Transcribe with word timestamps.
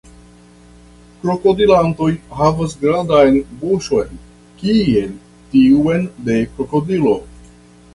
Krokodilantoj 1.25 2.07
havas 2.39 2.75
grandan 2.87 3.39
buŝon 3.63 4.19
kiel 4.65 5.17
tiun 5.55 6.13
de 6.29 6.45
krokodilo. 6.59 7.19